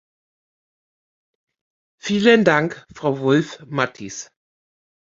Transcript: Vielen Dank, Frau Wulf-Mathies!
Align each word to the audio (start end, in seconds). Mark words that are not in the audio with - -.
Vielen 2.01 2.43
Dank, 2.43 2.87
Frau 2.91 3.19
Wulf-Mathies! 3.19 4.31